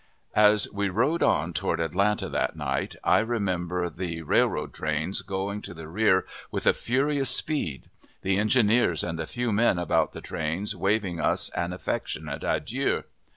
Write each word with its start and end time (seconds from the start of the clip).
As 0.35 0.67
we 0.73 0.89
rode 0.89 1.21
on 1.21 1.53
toward 1.53 1.79
Atlanta 1.79 2.27
that 2.29 2.55
night, 2.55 2.95
I 3.03 3.19
remember 3.19 3.87
the 3.87 4.23
railroad 4.23 4.73
trains 4.73 5.21
going 5.21 5.61
to 5.61 5.75
the 5.75 5.87
rear 5.87 6.25
with 6.49 6.65
a 6.65 6.73
furious 6.73 7.29
speed; 7.29 7.87
the 8.23 8.37
engineers 8.39 9.03
and 9.03 9.19
the 9.19 9.27
few 9.27 9.51
men 9.53 9.77
about 9.77 10.13
the 10.13 10.19
trains 10.21 10.75
waving 10.75 11.19
us 11.19 11.49
an 11.51 11.71
affectionate 11.71 12.43
adieu. 12.43 13.03